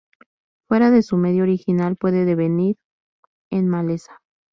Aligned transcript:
Fuera 0.67 0.89
de 0.89 1.03
su 1.03 1.15
medio 1.15 1.43
original 1.43 1.95
puede 1.95 2.25
devenir 2.25 2.75
en 3.51 3.67
maleza. 3.67 4.19